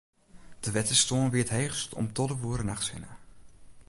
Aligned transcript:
De 0.63 0.71
wetterstân 0.75 1.29
wie 1.31 1.43
it 1.45 1.53
heechst 1.57 1.89
om 1.99 2.07
tolve 2.15 2.45
oere 2.47 2.63
nachts 2.67 2.89
hinne. 2.93 3.11